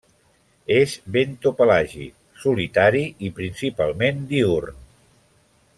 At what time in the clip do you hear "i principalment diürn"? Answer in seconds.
3.29-4.81